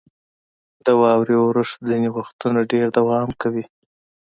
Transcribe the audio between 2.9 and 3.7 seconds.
دوام کوي.